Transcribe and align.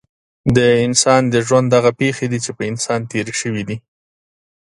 د 0.55 0.57
انسان 0.85 1.21
د 1.33 1.35
ژوند 1.47 1.67
هغه 1.77 1.91
پېښې 1.99 2.25
دي 2.31 2.39
چې 2.45 2.51
په 2.57 2.63
انسان 2.71 2.99
تېرې 3.11 3.33
شوې 3.41 3.63
وي. 3.67 3.77